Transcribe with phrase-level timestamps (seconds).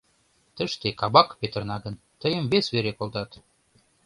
[0.55, 3.31] Тыште кабак петырна гын, тыйым вес вере колтат.